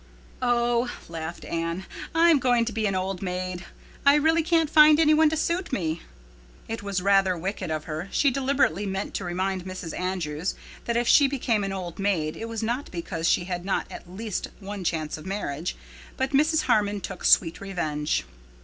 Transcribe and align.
"Oh," 0.41 0.89
laughed 1.07 1.45
Anne, 1.45 1.85
"I 2.15 2.31
am 2.31 2.39
going 2.39 2.65
to 2.65 2.73
be 2.73 2.87
an 2.87 2.95
old 2.95 3.21
maid. 3.21 3.65
I 4.03 4.15
really 4.15 4.41
can't 4.41 4.67
find 4.67 4.99
any 4.99 5.13
one 5.13 5.29
to 5.29 5.37
suit 5.37 5.71
me." 5.71 6.01
It 6.67 6.81
was 6.81 7.03
rather 7.03 7.37
wicked 7.37 7.69
of 7.69 7.83
her. 7.83 8.09
She 8.11 8.31
deliberately 8.31 8.87
meant 8.87 9.13
to 9.13 9.23
remind 9.23 9.63
Mrs. 9.63 9.93
Andrews 9.95 10.55
that 10.85 10.97
if 10.97 11.07
she 11.07 11.27
became 11.27 11.63
an 11.63 11.71
old 11.71 11.99
maid 11.99 12.35
it 12.35 12.45
was 12.49 12.63
not 12.63 12.89
because 12.89 13.29
she 13.29 13.43
had 13.43 13.63
not 13.63 13.91
had 13.91 14.01
at 14.01 14.11
least 14.11 14.47
one 14.59 14.83
chance 14.83 15.19
of 15.19 15.25
marriage. 15.27 15.75
But 16.17 16.31
Mrs. 16.31 16.63
Harmon 16.63 16.99
took 17.01 17.23
swift 17.23 17.61
revenge. 17.61 18.23